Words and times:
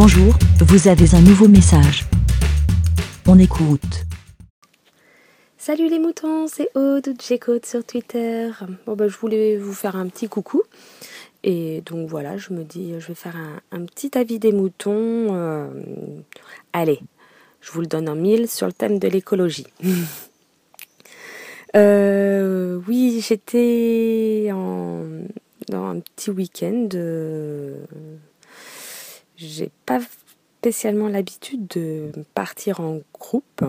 Bonjour, 0.00 0.32
vous 0.60 0.86
avez 0.86 1.12
un 1.16 1.20
nouveau 1.20 1.48
message. 1.48 2.04
On 3.26 3.36
écoute. 3.36 4.04
Salut 5.56 5.88
les 5.88 5.98
moutons, 5.98 6.46
c'est 6.46 6.68
Aude, 6.76 7.14
j'écoute 7.20 7.66
sur 7.66 7.82
Twitter. 7.82 8.48
Bon 8.86 8.94
bah, 8.94 9.08
je 9.08 9.18
voulais 9.18 9.56
vous 9.56 9.72
faire 9.72 9.96
un 9.96 10.06
petit 10.06 10.28
coucou. 10.28 10.62
Et 11.42 11.82
donc 11.84 12.08
voilà, 12.08 12.36
je 12.36 12.52
me 12.52 12.62
dis, 12.62 12.94
je 13.00 13.08
vais 13.08 13.16
faire 13.16 13.34
un, 13.72 13.84
petit 13.86 14.16
avis 14.16 14.38
des 14.38 14.52
moutons. 14.52 15.34
Euh, 15.34 15.66
allez, 16.72 17.00
je 17.60 17.72
vous 17.72 17.80
le 17.80 17.88
donne 17.88 18.08
en 18.08 18.14
mille 18.14 18.46
sur 18.46 18.68
le 18.68 18.72
thème 18.72 19.00
de 19.00 19.08
l'écologie. 19.08 19.66
Euh, 21.76 22.80
oui, 22.88 23.22
j'étais 23.22 24.48
en, 24.54 25.02
dans 25.68 25.84
un 25.84 26.00
petit 26.00 26.30
week-end. 26.30 26.88
Euh, 26.94 27.84
j'ai 29.38 29.70
pas 29.86 30.00
spécialement 30.58 31.08
l'habitude 31.08 31.66
de 31.68 32.10
partir 32.34 32.80
en 32.80 33.00
groupe. 33.14 33.64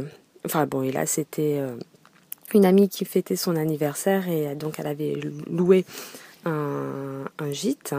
Enfin 0.46 0.66
bon, 0.66 0.82
et 0.82 0.92
là 0.92 1.06
c'était 1.06 1.58
euh, 1.60 1.76
une 2.54 2.66
amie 2.66 2.90
qui 2.90 3.06
fêtait 3.06 3.36
son 3.36 3.56
anniversaire 3.56 4.28
et 4.28 4.56
donc 4.56 4.80
elle 4.80 4.88
avait 4.88 5.16
loué 5.48 5.86
un, 6.46 7.26
gîte. 7.52 7.94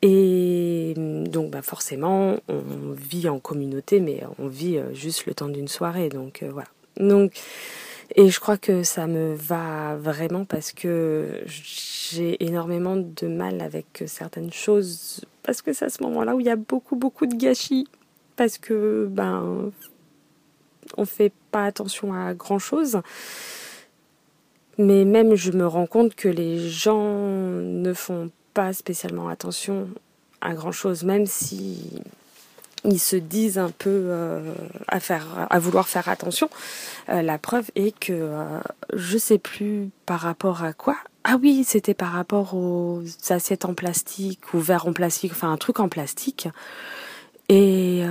Et 0.00 0.94
donc 0.96 1.50
bah 1.50 1.62
forcément, 1.62 2.36
on 2.48 2.92
vit 2.92 3.28
en 3.28 3.38
communauté, 3.38 4.00
mais 4.00 4.22
on 4.38 4.48
vit 4.48 4.78
euh, 4.78 4.92
juste 4.94 5.26
le 5.26 5.34
temps 5.34 5.48
d'une 5.48 5.68
soirée. 5.68 6.08
Donc 6.08 6.42
euh, 6.42 6.50
voilà. 6.50 6.68
Donc 6.96 7.32
et 8.14 8.28
je 8.28 8.40
crois 8.40 8.58
que 8.58 8.82
ça 8.82 9.06
me 9.06 9.34
va 9.34 9.96
vraiment 9.96 10.44
parce 10.44 10.72
que 10.72 11.42
j'ai 11.46 12.44
énormément 12.44 12.96
de 12.96 13.26
mal 13.26 13.60
avec 13.60 14.04
certaines 14.06 14.52
choses 14.52 15.24
parce 15.42 15.62
que 15.62 15.72
c'est 15.72 15.86
à 15.86 15.90
ce 15.90 16.02
moment-là 16.02 16.34
où 16.34 16.40
il 16.40 16.46
y 16.46 16.50
a 16.50 16.56
beaucoup 16.56 16.96
beaucoup 16.96 17.26
de 17.26 17.34
gâchis 17.34 17.86
parce 18.36 18.58
que 18.58 19.06
ben 19.10 19.70
on 20.96 21.04
fait 21.04 21.32
pas 21.50 21.64
attention 21.64 22.12
à 22.14 22.34
grand 22.34 22.58
chose. 22.58 23.00
Mais 24.78 25.04
même 25.04 25.34
je 25.34 25.52
me 25.52 25.66
rends 25.66 25.86
compte 25.86 26.14
que 26.14 26.28
les 26.28 26.68
gens 26.68 27.04
ne 27.04 27.92
font 27.92 28.30
pas 28.54 28.72
spécialement 28.72 29.28
attention 29.28 29.88
à 30.40 30.54
grand 30.54 30.72
chose, 30.72 31.04
même 31.04 31.26
si 31.26 32.02
ils 32.84 32.98
se 32.98 33.16
disent 33.16 33.58
un 33.58 33.70
peu 33.70 33.90
euh, 33.90 34.52
à 34.88 35.00
faire, 35.00 35.46
à 35.50 35.58
vouloir 35.58 35.88
faire 35.88 36.08
attention. 36.08 36.50
Euh, 37.08 37.22
la 37.22 37.38
preuve 37.38 37.70
est 37.74 37.96
que 37.98 38.12
euh, 38.12 38.44
je 38.92 39.18
sais 39.18 39.38
plus 39.38 39.90
par 40.06 40.20
rapport 40.20 40.64
à 40.64 40.72
quoi. 40.72 40.96
Ah 41.24 41.36
oui, 41.40 41.64
c'était 41.64 41.94
par 41.94 42.12
rapport 42.12 42.54
aux 42.54 43.02
assiettes 43.28 43.64
en 43.64 43.74
plastique 43.74 44.54
ou 44.54 44.58
verres 44.58 44.88
en 44.88 44.92
plastique, 44.92 45.32
enfin 45.32 45.52
un 45.52 45.56
truc 45.56 45.78
en 45.78 45.88
plastique. 45.88 46.48
Et 47.48 48.02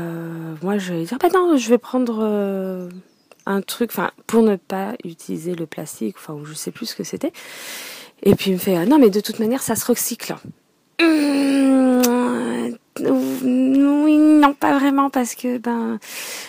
moi, 0.62 0.78
je 0.78 0.94
vais 0.94 1.04
dire, 1.04 1.18
bah 1.18 1.30
non, 1.34 1.58
je 1.58 1.70
vais 1.70 1.80
prendre 1.80 2.90
un 3.46 3.62
truc, 3.62 3.90
enfin 3.92 4.12
pour 4.28 4.44
ne 4.44 4.56
pas 4.56 4.94
utiliser 5.04 5.56
le 5.56 5.66
plastique, 5.66 6.16
enfin 6.20 6.38
je 6.46 6.54
sais 6.54 6.72
plus 6.72 6.86
ce 6.86 6.96
que 6.96 7.04
c'était. 7.04 7.34
Et 8.24 8.36
puis 8.36 8.52
il 8.52 8.54
me 8.54 8.60
fait, 8.60 8.86
non 8.86 9.00
mais 9.00 9.10
de 9.10 9.20
toute 9.20 9.40
manière, 9.40 9.62
ça 9.62 9.76
se 9.76 9.86
recycle. 9.86 10.36
Mmh, 11.02 11.91
oui, 13.10 14.18
non, 14.18 14.54
pas 14.54 14.78
vraiment 14.78 15.10
parce 15.10 15.36
que 15.36 15.58
ben 15.58 16.00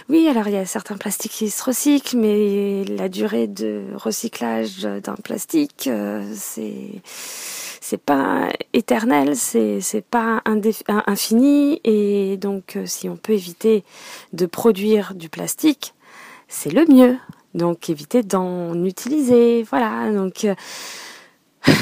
oui, 0.09 0.29
alors 0.29 0.49
il 0.49 0.55
y 0.55 0.59
a 0.59 0.67
certains 0.67 0.97
plastiques 0.97 1.33
qui 1.33 1.51
se 1.51 1.63
recyclent, 1.63 2.17
mais 2.17 2.85
la 2.85 3.09
durée 3.09 3.47
de 3.47 3.85
recyclage 3.95 4.81
d'un 4.81 5.15
plastique, 5.15 5.89
euh, 5.89 6.23
c'est 6.35 8.01
pas 8.05 8.49
éternel, 8.73 9.37
c'est 9.37 9.81
c'est 9.81 10.05
pas 10.05 10.43
infini 11.07 11.81
et 11.85 12.37
donc 12.37 12.77
euh, 12.77 12.87
si 12.87 13.09
on 13.09 13.17
peut 13.17 13.33
éviter 13.33 13.85
de 14.33 14.47
produire 14.47 15.15
du 15.15 15.29
plastique, 15.29 15.95
c'est 16.49 16.71
le 16.71 16.85
mieux. 16.87 17.17
Donc 17.55 17.91
éviter 17.91 18.23
d'en 18.23 18.83
utiliser, 18.85 19.63
voilà. 19.65 20.11
Donc 20.11 20.45
euh, 20.45 20.55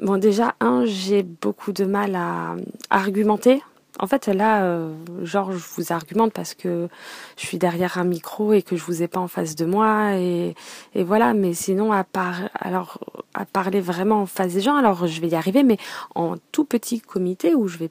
Bon, 0.00 0.18
déjà, 0.18 0.54
un, 0.60 0.84
j'ai 0.84 1.22
beaucoup 1.22 1.72
de 1.72 1.84
mal 1.84 2.14
à, 2.14 2.56
argumenter. 2.90 3.62
En 4.00 4.08
fait, 4.08 4.26
là, 4.26 4.64
euh, 4.64 4.92
genre, 5.22 5.52
je 5.52 5.64
vous 5.76 5.92
argumente 5.92 6.32
parce 6.32 6.54
que 6.54 6.88
je 7.36 7.46
suis 7.46 7.58
derrière 7.58 7.96
un 7.98 8.04
micro 8.04 8.52
et 8.52 8.62
que 8.62 8.76
je 8.76 8.84
vous 8.84 9.02
ai 9.02 9.08
pas 9.08 9.20
en 9.20 9.28
face 9.28 9.54
de 9.54 9.64
moi 9.64 10.16
et, 10.16 10.54
voilà. 10.96 11.32
Mais 11.32 11.54
sinon, 11.54 11.92
à 11.92 12.02
part, 12.02 12.48
alors, 12.54 12.98
à 13.34 13.44
parler 13.44 13.80
vraiment 13.80 14.22
en 14.22 14.26
face 14.26 14.54
des 14.54 14.60
gens, 14.60 14.76
alors 14.76 15.06
je 15.06 15.20
vais 15.20 15.28
y 15.28 15.34
arriver, 15.36 15.62
mais 15.62 15.76
en 16.14 16.34
tout 16.50 16.64
petit 16.64 17.00
comité 17.00 17.54
où 17.54 17.68
je 17.68 17.78
vais 17.78 17.90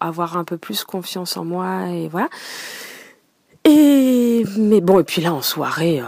avoir 0.00 0.36
un 0.36 0.44
peu 0.44 0.56
plus 0.56 0.82
confiance 0.84 1.36
en 1.36 1.44
moi 1.44 1.88
et 1.88 2.08
voilà. 2.08 2.28
Et 3.64 4.44
mais 4.58 4.80
bon, 4.80 4.98
et 5.00 5.04
puis 5.04 5.22
là 5.22 5.32
en 5.32 5.42
soirée. 5.42 6.00
Euh, 6.00 6.04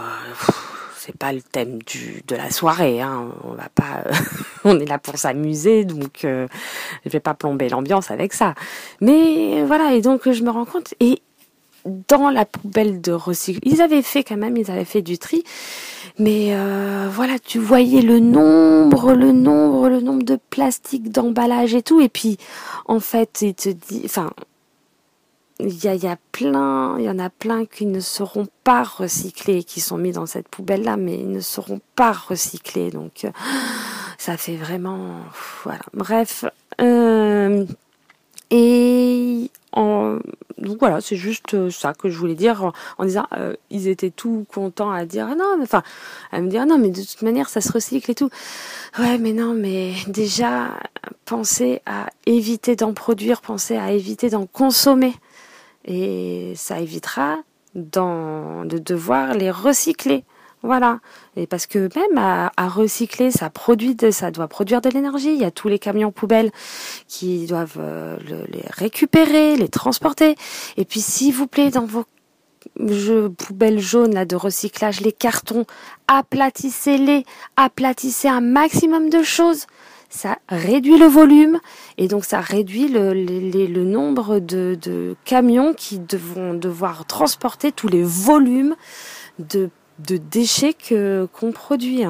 pas 1.17 1.33
le 1.33 1.41
thème 1.41 1.79
du 1.83 2.23
de 2.27 2.35
la 2.35 2.49
soirée. 2.49 3.01
Hein. 3.01 3.29
On 3.43 3.51
va 3.51 3.69
pas, 3.73 4.03
on 4.63 4.79
est 4.79 4.85
là 4.85 4.99
pour 4.99 5.17
s'amuser, 5.17 5.85
donc 5.85 6.23
euh, 6.23 6.47
je 7.05 7.09
vais 7.09 7.19
pas 7.19 7.33
plomber 7.33 7.69
l'ambiance 7.69 8.11
avec 8.11 8.33
ça. 8.33 8.55
Mais 9.01 9.63
voilà, 9.63 9.93
et 9.93 10.01
donc 10.01 10.29
je 10.29 10.43
me 10.43 10.49
rends 10.49 10.65
compte 10.65 10.93
et 10.99 11.21
dans 12.07 12.29
la 12.29 12.45
poubelle 12.45 13.01
de 13.01 13.11
recyclage, 13.11 13.61
ils 13.63 13.81
avaient 13.81 14.01
fait 14.01 14.23
quand 14.23 14.37
même, 14.37 14.57
ils 14.57 14.69
avaient 14.69 14.85
fait 14.85 15.01
du 15.01 15.17
tri. 15.17 15.43
Mais 16.19 16.49
euh, 16.51 17.07
voilà, 17.11 17.37
tu 17.37 17.59
voyais 17.59 18.01
le 18.01 18.19
nombre, 18.19 19.13
le 19.13 19.31
nombre, 19.31 19.87
le 19.87 20.01
nombre 20.01 20.23
de 20.23 20.37
plastiques, 20.49 21.11
d'emballage 21.11 21.75
et 21.75 21.83
tout. 21.83 22.01
Et 22.01 22.09
puis, 22.09 22.37
en 22.87 22.99
fait, 22.99 23.39
il 23.41 23.53
te 23.53 23.69
dit, 23.69 24.01
enfin, 24.05 24.31
il 25.59 25.73
y, 25.73 26.17
plein, 26.31 26.97
il 26.99 27.05
y 27.05 27.09
en 27.09 27.19
a 27.19 27.29
plein 27.29 27.65
qui 27.65 27.85
ne 27.85 27.99
seront 27.99 28.47
pas 28.63 28.83
recyclés, 28.83 29.63
qui 29.63 29.81
sont 29.81 29.97
mis 29.97 30.11
dans 30.11 30.25
cette 30.25 30.47
poubelle-là, 30.47 30.97
mais 30.97 31.15
ils 31.15 31.31
ne 31.31 31.39
seront 31.39 31.81
pas 31.95 32.11
recyclés. 32.11 32.91
Donc, 32.91 33.27
ça 34.17 34.37
fait 34.37 34.55
vraiment, 34.55 35.15
voilà. 35.63 35.83
Bref, 35.93 36.45
euh, 36.81 37.65
et 38.51 39.49
donc 40.57 40.79
voilà, 40.79 41.01
c'est 41.01 41.15
juste 41.15 41.53
euh, 41.53 41.69
ça 41.69 41.93
que 41.93 42.09
je 42.09 42.17
voulais 42.17 42.35
dire 42.35 42.71
en, 42.97 43.05
disant, 43.05 43.27
euh, 43.37 43.53
ils 43.69 43.87
étaient 43.87 44.09
tout 44.09 44.45
contents 44.51 44.91
à 44.91 45.05
dire, 45.05 45.27
ah 45.31 45.35
non, 45.35 45.57
enfin, 45.61 45.83
à 46.31 46.41
me 46.41 46.49
dire, 46.49 46.61
ah 46.63 46.65
non, 46.65 46.77
mais 46.77 46.89
de 46.89 47.01
toute 47.01 47.21
manière, 47.21 47.47
ça 47.47 47.61
se 47.61 47.71
recycle 47.71 48.09
et 48.11 48.15
tout. 48.15 48.29
Ouais, 48.97 49.17
mais 49.17 49.33
non, 49.33 49.53
mais 49.53 49.93
déjà, 50.07 50.71
pensez 51.25 51.81
à 51.85 52.07
éviter 52.25 52.75
d'en 52.75 52.93
produire, 52.93 53.41
pensez 53.41 53.77
à 53.77 53.91
éviter 53.91 54.29
d'en 54.29 54.45
consommer 54.45 55.13
et 55.87 56.53
ça 56.55 56.79
évitera 56.79 57.37
de 57.75 58.77
devoir 58.77 59.33
les 59.33 59.51
recycler. 59.51 60.23
Voilà. 60.63 60.99
Et 61.35 61.47
parce 61.47 61.67
que 61.67 61.87
même 61.95 62.17
à, 62.17 62.67
recycler, 62.67 63.31
ça 63.31 63.49
produit, 63.49 63.95
ça 64.11 64.31
doit 64.31 64.47
produire 64.47 64.81
de 64.81 64.89
l'énergie. 64.89 65.33
Il 65.33 65.39
y 65.39 65.45
a 65.45 65.51
tous 65.51 65.67
les 65.67 65.79
camions 65.79 66.11
poubelles 66.11 66.51
qui 67.07 67.45
doivent 67.45 67.77
euh, 67.79 68.17
les 68.49 68.63
récupérer, 68.69 69.55
les 69.55 69.69
transporter. 69.69 70.35
Et 70.75 70.85
puis, 70.85 70.99
s'il 70.99 71.33
vous 71.33 71.47
plaît, 71.47 71.69
dans 71.69 71.85
vos 71.85 72.05
poubelles 73.37 73.79
jaunes 73.79 74.25
de 74.25 74.35
recyclage, 74.35 74.99
les 75.01 75.11
cartons, 75.11 75.65
aplatissez-les, 76.07 77.23
aplatissez 77.55 78.27
un 78.27 78.41
maximum 78.41 79.09
de 79.09 79.23
choses 79.23 79.67
ça 80.09 80.37
réduit 80.49 80.97
le 80.97 81.05
volume 81.05 81.59
et 81.97 82.07
donc 82.07 82.25
ça 82.25 82.39
réduit 82.39 82.87
le, 82.87 83.83
nombre 83.83 84.39
de, 84.39 85.15
camions 85.25 85.73
qui 85.73 85.99
devront 85.99 86.53
devoir 86.53 87.05
transporter 87.05 87.71
tous 87.71 87.87
les 87.87 88.03
volumes 88.03 88.75
de, 89.39 89.69
déchets 89.99 90.75
qu'on 91.33 91.51
produit. 91.51 92.03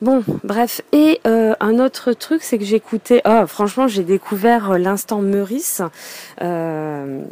Bon, 0.00 0.22
bref. 0.44 0.80
Et 0.92 1.20
euh, 1.26 1.54
un 1.58 1.80
autre 1.80 2.12
truc, 2.12 2.44
c'est 2.44 2.56
que 2.56 2.64
j'écoutais. 2.64 3.20
Oh, 3.24 3.46
franchement, 3.48 3.88
j'ai 3.88 4.04
découvert 4.04 4.72
euh, 4.72 4.78
l'instant 4.78 5.20
Meurice. 5.20 5.82
Euh, 6.40 7.24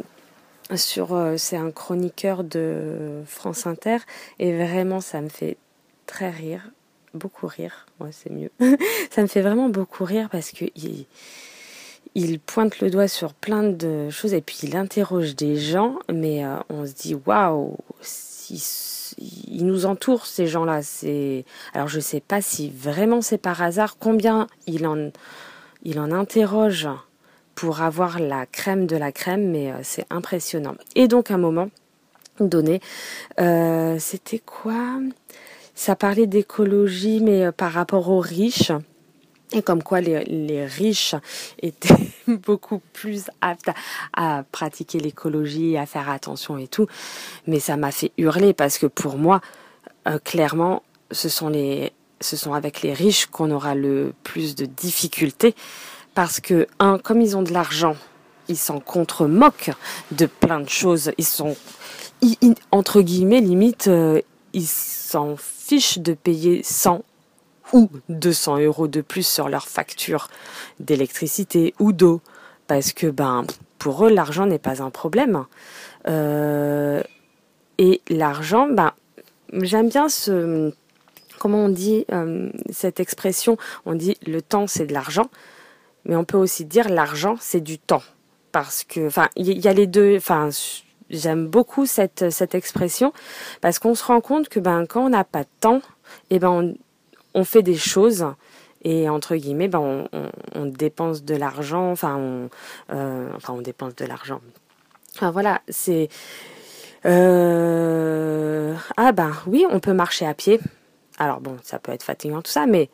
sur, 0.75 1.17
c'est 1.37 1.55
un 1.55 1.71
chroniqueur 1.71 2.43
de 2.43 3.21
France 3.25 3.65
Inter 3.67 3.99
et 4.37 4.51
vraiment, 4.51 4.99
ça 4.99 5.21
me 5.21 5.29
fait 5.29 5.55
très 6.07 6.29
rire 6.29 6.71
beaucoup 7.17 7.47
rire. 7.47 7.85
Ouais, 7.99 8.11
c'est 8.11 8.31
mieux. 8.31 8.51
ça 9.11 9.21
me 9.21 9.27
fait 9.27 9.41
vraiment 9.41 9.69
beaucoup 9.69 10.05
rire 10.05 10.29
parce 10.31 10.51
que 10.51 10.65
il, 12.15 12.39
pointe 12.39 12.79
le 12.79 12.89
doigt 12.89 13.07
sur 13.07 13.33
plein 13.33 13.63
de 13.63 14.09
choses 14.09 14.33
et 14.33 14.41
puis 14.41 14.59
il 14.63 14.75
interroge 14.75 15.35
des 15.35 15.57
gens, 15.57 15.99
mais 16.11 16.45
euh, 16.45 16.55
on 16.69 16.85
se 16.85 16.93
dit 16.93 17.15
waouh, 17.25 17.77
il 19.17 19.65
nous 19.65 19.85
entoure 19.85 20.25
ces 20.25 20.47
gens-là. 20.47 20.81
C'est 20.81 21.45
alors 21.73 21.87
je 21.87 21.99
sais 21.99 22.21
pas 22.21 22.41
si 22.41 22.69
vraiment 22.69 23.21
c'est 23.21 23.37
par 23.37 23.61
hasard 23.61 23.97
combien 23.99 24.47
il 24.65 24.87
en 24.87 25.11
il 25.83 25.99
en 25.99 26.11
interroge 26.11 26.87
pour 27.55 27.81
avoir 27.81 28.19
la 28.19 28.45
crème 28.45 28.85
de 28.85 28.95
la 28.95 29.11
crème, 29.11 29.49
mais 29.49 29.71
euh, 29.71 29.79
c'est 29.81 30.05
impressionnant. 30.09 30.75
Et 30.95 31.07
donc 31.07 31.31
un 31.31 31.37
moment 31.37 31.69
donné, 32.39 32.81
euh, 33.39 33.97
c'était 33.99 34.39
quoi? 34.39 34.99
Ça 35.77 35.95
parlait 35.95 36.25
d'écologie, 36.25 37.21
mais 37.21 37.45
euh, 37.45 37.51
par 37.51 37.71
rapport 37.71 38.09
aux 38.09 38.19
riches. 38.19 38.71
et 39.53 39.61
comme 39.61 39.83
quoi 39.83 40.01
les, 40.01 40.65
riches 40.65 41.15
étaient 41.61 41.93
beaucoup 42.27 42.81
plus 42.93 43.25
aptes 43.41 43.69
à, 44.13 44.43
pratiquer 44.51 44.99
l'écologie, 44.99 45.77
à 45.77 45.85
faire 45.85 46.09
attention 46.09 46.57
et 46.57 46.67
tout. 46.67 46.87
Mais 47.45 47.59
ça 47.59 47.77
m'a 47.77 47.91
fait 47.91 48.11
hurler 48.17 48.53
parce 48.53 48.79
que 48.79 48.87
pour 48.87 49.17
moi, 49.17 49.39
euh, 50.07 50.17
clairement, 50.17 50.81
ce 51.11 51.29
sont 51.29 51.47
les, 51.47 51.93
ce 52.21 52.35
sont 52.35 52.53
avec 52.53 52.81
les 52.81 52.93
riches 52.93 53.27
qu'on 53.27 53.51
aura 53.51 53.75
le 53.75 54.13
plus 54.23 54.55
de 54.55 54.65
difficultés 54.65 55.55
parce 56.15 56.39
que 56.39 56.65
un, 56.79 56.97
comme 56.97 57.21
ils 57.21 57.37
ont 57.37 57.43
de 57.43 57.53
l'argent, 57.53 57.95
ils 58.47 58.57
s'en 58.57 58.79
contre-moquent 58.79 59.71
de 60.11 60.25
plein 60.25 60.59
de 60.59 60.69
choses. 60.69 61.11
Ils 61.19 61.25
sont 61.25 61.55
entre 62.71 63.01
guillemets 63.01 63.41
limite, 63.41 63.87
euh, 63.89 64.21
ils 64.53 64.67
s'en 64.67 65.35
fichent 65.37 65.99
de 65.99 66.13
payer 66.13 66.61
100 66.63 67.03
ou 67.73 67.89
200 68.09 68.59
euros 68.59 68.87
de 68.87 69.01
plus 69.01 69.25
sur 69.25 69.49
leur 69.49 69.67
facture 69.67 70.29
d'électricité 70.79 71.73
ou 71.79 71.91
d'eau, 71.91 72.21
parce 72.67 72.93
que 72.93 73.07
ben 73.07 73.45
pour 73.77 74.05
eux 74.05 74.09
l'argent 74.09 74.45
n'est 74.45 74.59
pas 74.59 74.81
un 74.81 74.89
problème. 74.89 75.45
Euh, 76.07 77.01
et 77.77 78.01
l'argent, 78.09 78.67
ben 78.69 78.93
j'aime 79.53 79.89
bien 79.89 80.09
ce 80.09 80.73
comment 81.39 81.65
on 81.65 81.69
dit 81.69 82.05
euh, 82.11 82.49
cette 82.69 82.99
expression. 82.99 83.57
On 83.85 83.95
dit 83.95 84.17
le 84.25 84.41
temps 84.41 84.67
c'est 84.67 84.85
de 84.85 84.93
l'argent, 84.93 85.29
mais 86.05 86.15
on 86.15 86.25
peut 86.25 86.37
aussi 86.37 86.65
dire 86.65 86.89
l'argent 86.89 87.35
c'est 87.39 87.61
du 87.61 87.77
temps, 87.77 88.03
parce 88.51 88.83
que 88.83 89.07
enfin 89.07 89.29
il 89.35 89.47
y, 89.47 89.67
a 89.67 89.73
les 89.73 89.87
deux. 89.87 90.15
Enfin 90.17 90.49
j'aime 91.09 91.47
beaucoup 91.47 91.85
cette 91.85 92.29
cette 92.29 92.55
expression 92.55 93.13
parce 93.61 93.79
qu'on 93.79 93.95
se 93.95 94.03
rend 94.03 94.21
compte 94.21 94.49
que 94.49 94.59
ben 94.59 94.85
quand 94.85 95.05
on 95.05 95.09
n'a 95.09 95.23
pas 95.23 95.43
de 95.43 95.49
temps, 95.59 95.81
et 96.29 96.35
eh 96.35 96.39
ben 96.39 96.49
on, 96.49 96.75
on 97.33 97.43
fait 97.43 97.63
des 97.63 97.75
choses 97.75 98.25
et 98.83 99.09
entre 99.09 99.35
guillemets, 99.35 99.67
ben 99.67 100.07
on, 100.55 100.65
dépense 100.65 101.23
de 101.23 101.35
l'argent, 101.35 101.91
enfin 101.91 102.15
on, 102.15 102.49
euh, 102.93 103.29
enfin 103.35 103.53
on 103.53 103.61
dépense 103.61 103.95
de 103.95 104.05
l'argent. 104.05 104.41
Enfin 105.15 105.31
voilà, 105.31 105.61
c'est 105.67 106.09
euh, 107.05 108.75
ah 108.95 109.11
ben 109.11 109.33
oui, 109.47 109.65
on 109.69 109.79
peut 109.79 109.93
marcher 109.93 110.25
à 110.25 110.33
pied. 110.33 110.59
Alors 111.17 111.41
bon, 111.41 111.57
ça 111.63 111.79
peut 111.79 111.91
être 111.91 112.03
fatigant 112.03 112.41
tout 112.41 112.51
ça, 112.51 112.65
mais 112.65 112.89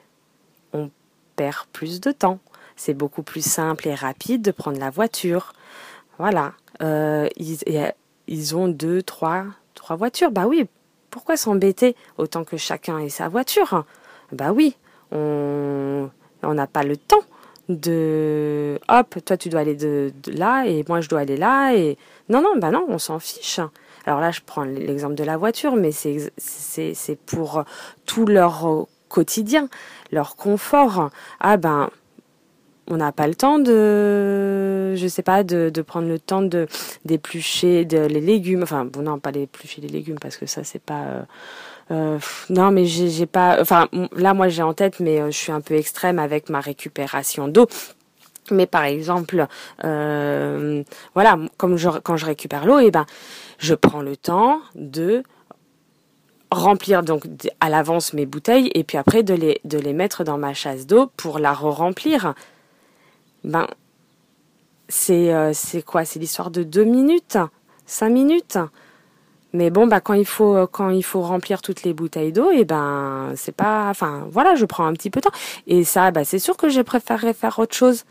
on 0.72 0.90
perd 1.36 1.66
plus 1.74 2.00
de 2.00 2.12
temps. 2.12 2.40
C'est 2.76 2.94
beaucoup 2.94 3.22
plus 3.24 3.46
simple 3.46 3.88
et 3.88 3.96
rapide 3.96 4.42
de 4.42 4.52
prendre 4.52 4.80
la 4.80 4.90
voiture. 4.90 5.54
Voilà, 6.18 6.54
euh, 6.82 7.28
ils 8.28 8.56
ont 8.56 8.68
deux, 8.68 9.02
trois, 9.04 9.46
trois 9.74 9.96
voitures. 9.96 10.32
Bah 10.32 10.46
oui, 10.48 10.68
pourquoi 11.10 11.38
s'embêter 11.38 11.96
autant 12.18 12.44
que 12.44 12.58
chacun 12.58 13.00
ait 13.00 13.10
sa 13.10 13.30
voiture? 13.30 13.86
Bah 14.32 14.52
oui, 14.52 14.76
on 15.12 16.10
n'a 16.42 16.68
pas 16.68 16.84
le 16.84 16.98
temps 16.98 17.24
de 17.70 18.78
hop, 18.90 19.16
toi 19.24 19.38
tu 19.38 19.48
dois 19.50 19.62
aller 19.62 19.76
de, 19.76 20.12
là 20.28 20.66
et 20.66 20.84
moi 20.90 21.00
je 21.00 21.08
dois 21.08 21.22
aller 21.22 21.38
là 21.38 21.74
et 21.74 21.98
non 22.28 22.42
non 22.42 22.58
bah 22.58 22.72
non, 22.72 22.86
on 22.90 22.98
s'en 22.98 23.20
fiche. 23.20 23.60
Alors 24.06 24.20
là, 24.20 24.32
je 24.32 24.42
prends 24.46 24.64
l'exemple 24.64 25.16
de 25.16 25.24
la 25.24 25.38
voiture, 25.38 25.76
mais 25.76 25.92
c'est 25.92 26.32
c'est 26.38 27.18
pour 27.26 27.64
tout 28.06 28.26
leur 28.26 28.88
quotidien, 29.08 29.70
leur 30.12 30.36
confort. 30.36 31.10
Ah 31.40 31.56
ben 31.58 31.90
on 32.88 32.98
n'a 32.98 33.12
pas 33.12 33.28
le 33.28 33.36
temps 33.36 33.60
de, 33.60 34.96
je 34.96 35.08
sais 35.08 35.24
pas, 35.24 35.44
de, 35.44 35.70
de 35.70 35.82
prendre 35.82 36.08
le 36.08 36.20
temps 36.20 36.42
de 36.42 36.68
d'éplucher 37.06 37.86
les 37.86 38.22
légumes. 38.22 38.64
Enfin, 38.64 38.86
bon, 38.86 39.02
non, 39.02 39.20
pas 39.20 39.32
d'éplucher 39.32 39.82
les 39.82 39.88
légumes 39.88 40.20
parce 40.20 40.38
que 40.38 40.46
ça, 40.46 40.64
c'est 40.64 40.82
pas. 40.82 41.02
Euh, 41.02 41.22
euh, 41.92 42.20
non, 42.50 42.72
mais 42.72 42.86
j'ai 42.86 43.26
pas. 43.26 43.58
Enfin, 43.62 43.88
là, 44.16 44.34
moi, 44.34 44.48
j'ai 44.50 44.64
en 44.64 44.74
tête, 44.74 45.00
mais 45.00 45.20
euh, 45.20 45.32
je 45.32 45.38
suis 45.38 45.52
un 45.52 45.62
peu 45.62 45.76
extrême 45.76 46.20
avec 46.20 46.50
ma 46.50 46.60
récupération 46.60 47.48
d'eau. 47.48 47.68
Mais 48.52 48.66
par 48.66 48.84
exemple, 48.84 49.48
euh, 49.86 50.84
voilà, 51.14 51.40
comme 51.58 51.78
je, 51.78 51.90
quand 51.90 52.18
je 52.18 52.26
récupère 52.26 52.66
l'eau, 52.66 52.80
et 52.80 52.88
eh 52.88 52.92
ben, 52.92 53.06
je 53.58 53.74
prends 53.74 54.02
le 54.02 54.18
temps 54.18 54.60
de 54.76 55.24
remplir 56.52 57.04
donc 57.04 57.24
à 57.62 57.70
l'avance 57.70 58.14
mes 58.14 58.26
bouteilles 58.26 58.70
et 58.76 58.84
puis 58.84 58.98
après 58.98 59.24
de 59.24 59.34
les 59.34 59.60
de 59.64 59.80
les 59.80 59.94
mettre 59.94 60.24
dans 60.24 60.38
ma 60.38 60.54
chasse 60.54 60.86
d'eau 60.86 61.10
pour 61.18 61.40
la 61.40 61.54
re-remplir. 61.54 62.36
Ben, 63.44 63.68
c'est 64.88 65.54
c'est 65.54 65.84
quoi? 65.84 66.06
C'est 66.06 66.20
l'histoire 66.20 66.52
de 66.52 66.64
deux 66.64 66.84
minutes, 66.86 67.38
cinq 67.86 68.10
minutes. 68.10 68.58
Mais 69.56 69.70
bon, 69.70 69.86
bah 69.86 70.02
quand 70.02 70.16
il 70.16 70.26
faut 70.26 70.56
euh, 70.56 70.68
quand 70.70 70.90
il 70.90 71.04
faut 71.04 71.22
remplir 71.22 71.62
toutes 71.62 71.84
les 71.84 71.94
bouteilles 71.94 72.32
d'eau, 72.34 72.50
et 72.52 72.62
eh 72.62 72.66
ben 72.66 73.34
c'est 73.36 73.52
pas, 73.56 73.88
enfin 73.90 74.26
voilà, 74.32 74.56
je 74.56 74.66
prends 74.66 74.86
un 74.86 74.94
petit 74.94 75.12
peu 75.12 75.20
de 75.20 75.26
temps. 75.26 75.38
Et 75.68 75.84
ça, 75.84 76.10
bah 76.10 76.26
c'est 76.26 76.40
sûr 76.40 76.58
que 76.58 76.70
je 76.70 76.82
préférerais 76.82 77.34
faire 77.34 77.60
autre 77.60 77.76
chose. 77.76 78.04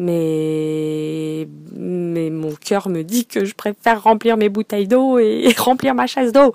Mais 0.00 1.48
mais 1.72 2.30
mon 2.30 2.52
cœur 2.54 2.88
me 2.88 3.02
dit 3.02 3.26
que 3.26 3.44
je 3.44 3.54
préfère 3.54 4.02
remplir 4.02 4.36
mes 4.36 4.48
bouteilles 4.48 4.88
d'eau 4.88 5.18
et, 5.18 5.54
remplir 5.58 5.94
ma 5.94 6.08
chasse 6.08 6.32
d'eau. 6.32 6.52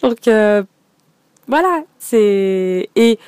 Donc 0.00 0.28
euh, 0.28 0.62
voilà, 1.46 1.82
c'est 1.98 2.88
et 2.96 3.18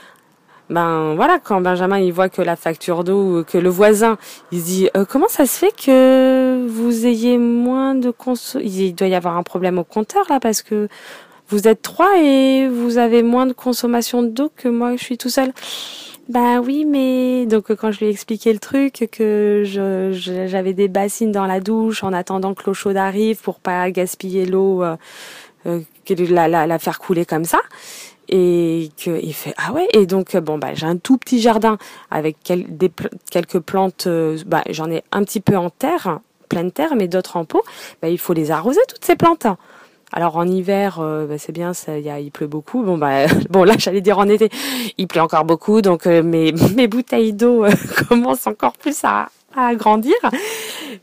ben 0.69 1.15
voilà, 1.15 1.39
quand 1.39 1.61
Benjamin 1.61 1.99
il 2.01 2.13
voit 2.13 2.29
que 2.29 2.43
la 2.43 2.57
facture 2.57 3.05
d'eau, 3.05 3.45
que 3.45 3.57
le 3.57 3.69
voisin, 3.69 4.19
il 4.51 4.63
dit 4.63 4.89
euh, 4.97 5.05
comment 5.09 5.29
ça 5.29 5.47
se 5.47 5.57
fait 5.59 5.73
que 5.73 6.67
vous 6.67 7.07
ayez 7.07 7.39
moins 7.39 7.95
de 7.95 8.11
conso 8.11 8.59
il 8.59 8.93
doit 8.95 9.07
y 9.07 9.15
avoir 9.15 9.37
un 9.37 9.45
problème 9.45 9.79
au 9.79 9.85
compteur 9.85 10.25
là 10.29 10.41
parce 10.41 10.63
que 10.63 10.89
vous 11.49 11.69
êtes 11.69 11.83
trois 11.83 12.19
et 12.19 12.69
vous 12.69 12.99
avez 12.99 13.23
moins 13.23 13.47
de 13.47 13.53
consommation 13.53 14.23
d'eau 14.23 14.51
que 14.57 14.69
moi 14.69 14.97
je 14.97 15.05
suis 15.05 15.19
tout 15.19 15.29
seul. 15.29 15.53
Bah 16.29 16.59
oui, 16.61 16.85
mais 16.85 17.47
donc 17.47 17.73
quand 17.77 17.93
je 17.93 18.01
lui 18.01 18.07
ai 18.07 18.11
expliqué 18.11 18.53
le 18.53 18.59
truc, 18.59 19.09
que 19.13 19.63
j'avais 19.65 20.73
des 20.73 20.89
bassines 20.89 21.31
dans 21.31 21.47
la 21.47 21.61
douche 21.61 22.03
en 22.03 22.13
attendant 22.13 22.55
que 22.55 22.65
l'eau 22.67 22.75
chaude 22.75 22.97
arrive 22.97 23.41
pour 23.41 23.61
pas 23.61 23.89
gaspiller 23.93 24.45
l'eau, 24.45 24.83
euh, 24.83 24.97
euh 25.67 25.81
la, 26.09 26.49
la, 26.49 26.67
la 26.67 26.79
faire 26.81 26.99
couler 26.99 27.25
comme 27.25 27.45
ça 27.45 27.61
et 28.29 28.91
que 29.03 29.21
il 29.23 29.35
fait 29.35 29.55
ah 29.57 29.73
ouais 29.73 29.89
et 29.93 30.07
donc 30.07 30.37
bon 30.37 30.59
bah 30.59 30.75
j'ai 30.75 30.87
un 30.87 30.97
tout 30.97 31.17
petit 31.17 31.41
jardin 31.41 31.79
avec 32.11 32.37
des, 32.47 32.91
quelques 33.31 33.61
plantes 33.61 34.07
euh, 34.07 34.39
bah 34.47 34.63
j'en 34.71 34.91
ai 34.91 35.03
un 35.13 35.23
petit 35.25 35.41
peu 35.41 35.57
en 35.57 35.71
terre 35.71 36.21
pleine 36.49 36.73
terre 36.73 36.97
mais 36.97 37.09
d'autres 37.09 37.37
en 37.37 37.45
pot. 37.45 37.63
Bah 38.01 38.09
il 38.09 38.19
faut 38.19 38.33
les 38.33 38.51
arroser 38.51 38.81
toutes 38.89 39.05
ces 39.05 39.17
plantes. 39.17 39.47
Alors 40.13 40.37
en 40.37 40.47
hiver 40.47 40.99
euh, 41.01 41.27
bah, 41.27 41.35
c'est 41.39 41.53
bien 41.53 41.75
ça 41.75 41.99
il 41.99 42.31
pleut 42.31 42.47
beaucoup. 42.47 42.83
Bon 42.83 42.97
bah 42.97 43.27
bon 43.51 43.65
là 43.65 43.75
j'allais 43.79 44.01
dire 44.01 44.19
en 44.19 44.29
été 44.29 44.49
il 44.99 45.07
pleut 45.07 45.21
encore 45.21 45.45
beaucoup. 45.45 45.83
Donc 45.83 46.07
euh, 46.07 46.23
mes 46.23 46.53
mes 46.77 46.87
bouteilles 46.87 47.33
d'eau 47.33 47.65
commencent 48.09 48.47
encore 48.47 48.73
plus 48.75 48.99
à 49.05 49.29
à 49.57 49.75
grandir. 49.75 50.15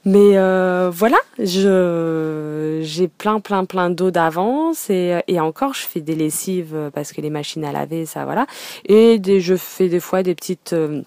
Mais 0.05 0.37
euh, 0.37 0.89
voilà, 0.91 1.17
je 1.39 2.79
j'ai 2.83 3.07
plein 3.07 3.39
plein 3.39 3.65
plein 3.65 3.89
d'eau 3.89 4.11
d'avance 4.11 4.89
et, 4.89 5.19
et 5.27 5.39
encore 5.39 5.73
je 5.73 5.81
fais 5.85 6.01
des 6.01 6.15
lessives 6.15 6.91
parce 6.93 7.11
que 7.11 7.21
les 7.21 7.29
machines 7.29 7.63
à 7.65 7.71
laver 7.71 8.05
ça 8.05 8.25
voilà. 8.25 8.45
Et 8.85 9.19
des, 9.19 9.41
je 9.41 9.55
fais 9.55 9.89
des 9.89 9.99
fois 9.99 10.23
des 10.23 10.35
petites 10.35 10.73
euh, 10.73 11.01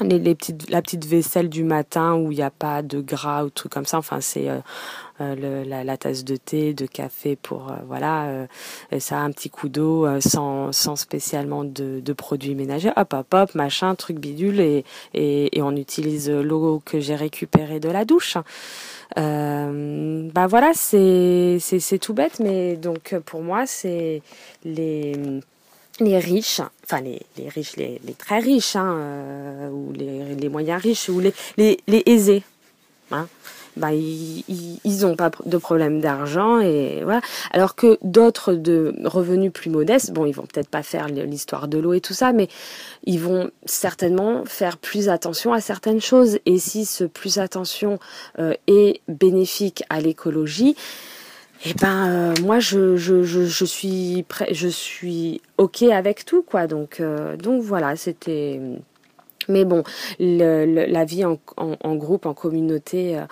les, 0.00 0.18
les, 0.18 0.34
petites, 0.34 0.70
la 0.70 0.82
petite 0.82 1.04
vaisselle 1.04 1.48
du 1.48 1.62
matin 1.62 2.14
où 2.14 2.32
il 2.32 2.36
n'y 2.36 2.42
a 2.42 2.50
pas 2.50 2.82
de 2.82 3.00
gras 3.00 3.44
ou 3.44 3.50
trucs 3.50 3.72
comme 3.72 3.86
ça. 3.86 3.98
Enfin, 3.98 4.20
c'est 4.20 4.48
euh, 4.48 4.58
euh 5.20 5.64
la, 5.64 5.84
la, 5.84 5.96
tasse 5.96 6.24
de 6.24 6.36
thé, 6.36 6.74
de 6.74 6.86
café 6.86 7.36
pour 7.36 7.70
euh, 7.70 7.76
voilà. 7.86 8.24
Euh, 8.26 8.46
ça 8.98 9.18
un 9.18 9.30
petit 9.30 9.50
coup 9.50 9.68
d'eau 9.68 10.06
sans, 10.20 10.72
sans 10.72 10.96
spécialement 10.96 11.64
de, 11.64 12.00
de, 12.00 12.12
produits 12.12 12.54
ménagers. 12.54 12.92
Hop, 12.96 13.12
hop, 13.12 13.32
hop, 13.32 13.54
machin, 13.54 13.94
truc 13.94 14.18
bidule 14.18 14.60
et, 14.60 14.84
et, 15.14 15.56
et 15.56 15.62
on 15.62 15.76
utilise 15.76 16.30
l'eau 16.30 16.82
que 16.84 17.00
j'ai 17.00 17.14
récupérée 17.14 17.80
de 17.80 17.88
la 17.88 18.04
douche. 18.04 18.36
Euh, 19.18 20.28
bah 20.32 20.46
voilà, 20.46 20.72
c'est 20.74 21.58
c'est 21.60 21.98
tout 21.98 22.14
bête, 22.14 22.40
mais 22.40 22.76
donc 22.76 23.14
pour 23.26 23.42
moi 23.42 23.66
c'est 23.66 24.22
les 24.64 25.40
les 26.00 26.18
riches, 26.18 26.60
enfin 26.84 27.00
les, 27.00 27.20
riches, 27.48 27.76
les, 27.76 28.00
très 28.18 28.38
riches, 28.38 28.76
hein, 28.76 28.96
euh, 28.96 29.70
ou 29.70 29.92
les, 29.92 30.48
moyens 30.48 30.82
riches, 30.82 31.08
ou 31.08 31.20
les, 31.20 31.78
aisés, 32.06 32.42
hein, 33.10 33.28
bah, 33.76 33.92
ils, 33.92 34.44
ils, 34.84 35.06
ont 35.06 35.16
pas 35.16 35.30
de 35.46 35.58
problème 35.58 36.00
d'argent. 36.00 36.60
Alors 37.52 37.74
que 37.74 37.98
d'autres 38.02 38.54
de 38.54 38.94
revenus 39.04 39.52
plus 39.52 39.70
modestes, 39.70 40.12
bon, 40.12 40.26
ils 40.26 40.34
vont 40.34 40.46
peut-être 40.46 40.68
pas 40.68 40.82
faire 40.82 41.08
l'histoire 41.08 41.68
de 41.68 41.78
l'eau 41.78 41.92
et 41.92 42.00
tout 42.00 42.14
ça, 42.14 42.32
mais 42.32 42.48
ils 43.04 43.20
vont 43.20 43.50
certainement 43.64 44.44
faire 44.44 44.78
plus 44.78 45.08
attention 45.08 45.52
à 45.52 45.60
certaines 45.60 46.00
choses. 46.00 46.38
Et 46.46 46.58
si 46.58 46.84
ce 46.84 47.04
plus 47.04 47.38
attention 47.38 47.98
euh, 48.38 48.54
est 48.66 49.00
bénéfique 49.08 49.82
à 49.90 50.00
l'écologie, 50.00 50.76
eh 51.66 51.74
ben 51.74 52.10
euh, 52.10 52.34
moi 52.42 52.58
je, 52.58 52.96
je, 52.96 53.22
je, 53.22 53.64
suis 53.64 54.24
prêt, 54.28 54.48
je 54.52 54.68
suis 54.68 55.40
ok 55.56 55.82
avec 55.84 56.24
tout 56.24 56.42
quoi. 56.42 56.66
Donc 56.66 57.00
euh, 57.00 57.36
donc 57.36 57.62
voilà 57.62 57.96
c'était 57.96 58.60
mais 59.48 59.64
bon 59.64 59.82
le, 60.18 60.86
la 60.86 61.04
vie 61.04 61.24
en, 61.24 61.38
groupe 61.96 62.26
en 62.26 62.34
communauté 62.34 63.18
euh, 63.18 63.24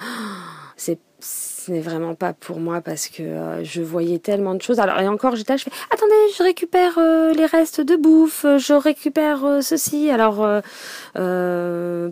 c'est 0.77 0.99
ce 1.23 1.71
n'est 1.71 1.81
vraiment 1.81 2.15
pas 2.15 2.33
pour 2.33 2.59
moi 2.59 2.81
parce 2.81 3.09
que 3.09 3.23
euh, 3.23 3.65
je 3.65 3.83
voyais 3.83 4.19
tellement 4.19 4.55
de 4.55 4.63
choses. 4.63 4.81
Alors 4.81 4.99
et 4.99 5.07
encore 5.07 5.37
j'étais 5.37 5.53
là, 5.53 5.57
je 5.57 5.65
fais 5.65 5.71
attendez, 5.93 6.13
je 6.37 6.43
récupère 6.43 6.99
euh, 6.99 7.33
les 7.33 7.47
restes 7.47 7.81
de 7.81 7.95
bouffe, 7.95 8.45
je 8.59 8.73
récupère 8.73 9.45
euh, 9.45 9.61
ceci. 9.61 10.11
Alors 10.11 10.45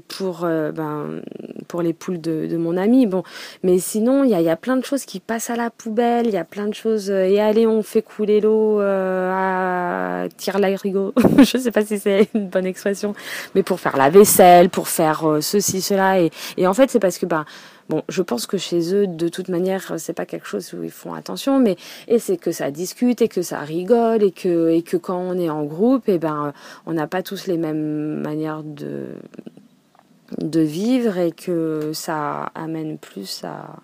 pour 0.09 0.41
ben 0.41 1.23
pour 1.67 1.83
les 1.83 1.93
poules 1.93 2.21
de, 2.21 2.57
mon 2.57 2.77
ami, 2.77 3.07
bon, 3.07 3.23
mais 3.63 3.79
sinon 3.79 4.25
il 4.25 4.31
y 4.31 4.35
a, 4.35 4.41
y 4.41 4.49
a 4.49 4.57
plein 4.57 4.77
de 4.77 4.85
choses 4.85 5.05
qui 5.05 5.21
passent 5.21 5.51
à 5.51 5.57
la 5.57 5.71
poubelle, 5.71 6.27
il 6.27 6.33
y 6.33 6.37
a 6.37 6.45
plein 6.45 6.67
de 6.67 6.75
choses 6.75 7.11
et 7.11 7.41
allez 7.41 7.67
on 7.67 7.83
fait 7.83 8.03
couler 8.03 8.41
l'eau 8.41 8.81
à 8.81 10.27
tire 10.37 10.59
l'agrigo. 10.59 11.13
je 11.39 11.59
sais 11.59 11.71
pas 11.71 11.85
si 11.85 11.99
c'est 11.99 12.29
une 12.35 12.49
bonne 12.49 12.67
expression, 12.67 13.15
mais 13.55 13.63
pour 13.63 13.81
faire 13.81 13.97
la 13.97 14.11
vaisselle, 14.11 14.69
pour 14.71 14.89
faire 14.89 15.39
ceci 15.41 15.81
cela 15.81 16.21
et, 16.21 16.31
et 16.57 16.67
en 16.67 16.75
fait 16.75 16.91
c'est 16.91 17.01
parce 17.01 17.19
que 17.19 17.27
ben 17.27 17.45
Je 18.09 18.23
pense 18.23 18.47
que 18.47 18.59
chez 18.59 18.95
eux, 18.95 19.07
de 19.07 19.29
toute 19.29 19.49
manière, 19.49 19.95
c'est 19.99 20.13
pas 20.13 20.27
quelque 20.27 20.47
chose 20.47 20.73
où 20.75 20.83
ils 20.83 20.91
font 20.91 21.15
attention, 21.15 21.59
mais 21.59 21.77
et 22.09 22.19
c'est 22.19 22.37
que 22.37 22.53
ça 22.53 22.71
discute 22.71 23.23
et 23.23 23.29
que 23.29 23.43
ça 23.43 23.61
rigole 23.61 24.23
et 24.23 24.33
que 24.33 24.71
et 24.71 24.83
que 24.83 24.97
quand 24.97 25.19
on 25.19 25.39
est 25.39 25.51
en 25.51 25.65
groupe, 25.65 26.09
et 26.09 26.15
eh 26.15 26.19
ben 26.19 26.53
on 26.87 26.93
n'a 26.93 27.07
pas 27.07 27.23
tous 27.23 27.47
les 27.47 27.57
mêmes 27.57 28.21
manières 28.21 28.63
de 28.63 29.07
de 30.39 30.61
vivre 30.61 31.19
et 31.19 31.33
que 31.33 31.93
ça 31.93 32.51
amène 32.55 32.99
plus 32.99 33.43
à 33.45 33.81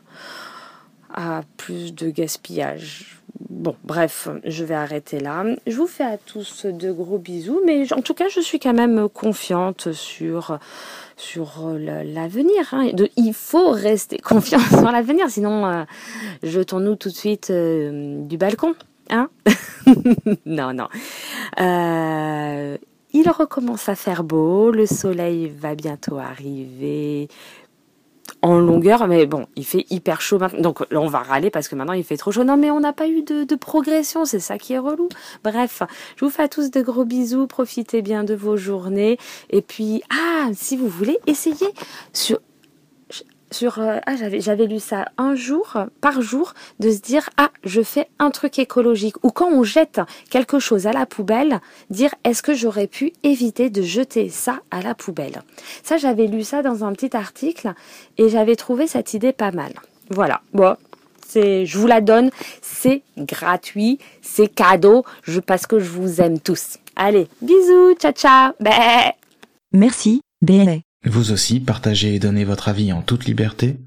à 1.13 1.43
plus 1.57 1.95
de 1.95 2.11
gaspillage. 2.11 3.16
Bon, 3.57 3.75
bref, 3.85 4.29
je 4.45 4.65
vais 4.65 4.75
arrêter 4.75 5.19
là. 5.19 5.43
Je 5.67 5.75
vous 5.79 5.87
fais 5.87 6.05
à 6.05 6.19
tous 6.19 6.67
de 6.67 6.93
gros 6.93 7.17
bisous, 7.17 7.63
mais 7.65 7.91
en 7.95 8.03
tout 8.03 8.13
cas, 8.13 8.29
je 8.29 8.41
suis 8.41 8.59
quand 8.59 8.75
même 8.75 9.09
confiante 9.09 9.93
sur 9.93 10.59
sur 11.17 11.67
euh, 11.67 12.05
l'avenir. 12.05 12.69
Hein. 12.73 12.91
Il 13.17 13.33
faut 13.33 13.71
rester 13.71 14.19
confiant 14.19 14.59
sur 14.59 14.93
l'avenir, 14.93 15.31
sinon 15.31 15.65
euh, 15.65 15.85
jetons-nous 16.43 16.97
tout 16.97 17.09
de 17.09 17.15
suite 17.15 17.49
euh, 17.49 18.21
du 18.27 18.37
balcon. 18.37 18.75
Hein 19.09 19.31
non, 20.45 20.75
non. 20.75 20.89
il 21.57 23.31
recommence 23.31 23.89
à 23.89 23.95
faire 23.95 24.23
beau, 24.23 24.71
le 24.71 24.85
soleil 24.85 25.49
va 25.49 25.75
bientôt 25.75 26.19
arriver 26.19 27.29
longueur, 28.55 29.07
mais 29.09 29.27
bon, 29.27 29.47
il 29.57 29.65
fait 29.65 29.87
hyper 29.91 30.21
chaud 30.21 30.39
maintenant. 30.39 30.61
Donc 30.61 30.81
là, 30.91 31.01
on 31.01 31.09
va 31.09 31.21
râler 31.21 31.51
parce 31.51 31.69
que 31.69 31.75
maintenant 31.75 31.93
il 31.93 32.05
fait 32.05 32.17
trop 32.17 32.33
chaud. 32.33 32.45
Non, 32.45 32.57
mais 32.57 32.71
on 32.71 32.81
n'a 32.81 32.93
pas 32.93 33.09
eu 33.09 33.23
de, 33.23 33.45
de 33.45 33.55
progression, 33.55 34.25
c'est 34.25 34.41
ça 34.41 34.59
qui 34.59 34.73
est 34.73 34.79
relou. 34.79 35.09
Bref, 35.45 35.83
je 36.17 36.25
vous 36.25 36.31
fais 36.31 36.45
à 36.45 36.49
tous 36.49 36.71
de 36.71 36.81
gros 36.81 37.05
bisous, 37.05 37.47
profitez 37.47 38.03
bien 38.03 38.25
de 38.25 38.35
vos 38.35 38.57
journées. 38.57 39.19
Et 39.51 39.63
puis, 39.63 40.03
ah, 40.11 40.49
si 40.55 40.77
vous 40.77 40.89
voulez, 40.89 41.19
essayez 41.27 41.73
sur 42.13 42.39
sur 43.51 43.79
euh, 43.79 43.99
ah 44.07 44.15
j'avais 44.17 44.67
lu 44.67 44.81
ça 44.81 45.07
un 45.19 45.35
jour 45.35 45.77
par 46.01 46.21
jour 46.21 46.55
de 46.81 46.91
se 46.91 47.01
dire 47.01 47.31
ah 47.37 47.51
je 47.65 47.83
fais 47.83 48.09
un 48.19 48.31
truc 48.31 48.59
écologique. 48.59 49.17
Ou 49.25 49.31
quand 49.31 49.49
on 49.49 49.63
jette 49.63 50.01
quelque 50.31 50.59
chose 50.59 50.87
à 50.87 50.93
la 50.93 51.07
poubelle 51.07 51.61
dire 51.91 52.15
est-ce 52.25 52.43
que 52.43 52.55
j'aurais 52.55 52.87
pu 52.87 53.13
éviter 53.23 53.71
de 53.71 53.83
jeter 53.83 54.29
ça 54.29 54.61
à 54.71 54.83
la 54.83 54.95
poubelle? 54.95 55.43
Ça 55.83 55.97
j'avais 55.97 56.27
lu 56.27 56.43
ça 56.43 56.63
dans 56.63 56.85
un 56.85 56.93
petit 56.93 57.17
article 57.17 57.73
et 58.19 58.29
j'avais 58.29 58.57
trouvé 58.57 58.87
cette 58.87 59.15
idée 59.15 59.33
pas 59.33 59.53
mal. 59.53 59.73
Voilà. 60.11 60.41
Bon 60.53 60.77
c'est 61.27 61.67
je 61.67 61.79
vous 61.79 61.87
la 61.87 62.01
donne. 62.01 62.31
C'est 62.63 63.03
gratuit 63.17 63.99
c'est 64.23 64.49
cadeau 64.49 65.05
je 65.23 65.41
parce 65.41 65.67
que 65.67 65.79
je 65.79 65.91
vous 65.91 66.21
aime 66.21 66.41
tous. 66.41 66.79
Allez 66.97 67.29
bisous 67.43 67.95
ciao 67.95 68.13
ciao 68.13 68.53
bah. 68.61 69.13
merci 69.73 70.21
bé 70.43 70.83
vous 71.09 71.33
aussi, 71.33 71.61
partagez 71.61 72.15
et 72.15 72.19
donnez 72.19 72.45
votre 72.45 72.69
avis 72.69 72.93
en 72.93 73.01
toute 73.03 73.27
liberté. 73.27 73.79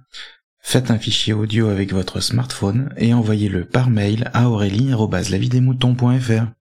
Faites 0.62 0.92
un 0.92 1.00
fichier 1.00 1.34
audio 1.34 1.70
avec 1.70 1.94
votre 1.94 2.20
smartphone 2.20 2.94
et 2.98 3.14
envoyez-le 3.14 3.64
par 3.66 3.90
mail 3.90 4.30
à 4.34 4.50
aurélie.lavidemouton.fr. 4.50 6.59